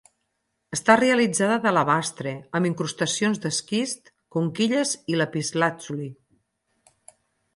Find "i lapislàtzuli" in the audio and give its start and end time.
5.15-6.11